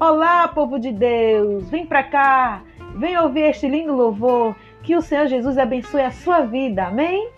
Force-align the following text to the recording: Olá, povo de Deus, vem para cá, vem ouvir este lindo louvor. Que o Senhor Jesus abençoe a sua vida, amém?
Olá, 0.00 0.46
povo 0.46 0.78
de 0.78 0.92
Deus, 0.92 1.68
vem 1.70 1.84
para 1.84 2.04
cá, 2.04 2.62
vem 2.94 3.18
ouvir 3.18 3.50
este 3.50 3.68
lindo 3.68 3.92
louvor. 3.92 4.54
Que 4.84 4.94
o 4.94 5.02
Senhor 5.02 5.26
Jesus 5.26 5.58
abençoe 5.58 6.02
a 6.02 6.12
sua 6.12 6.42
vida, 6.42 6.86
amém? 6.86 7.28